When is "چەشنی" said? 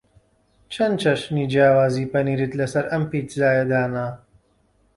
1.01-1.45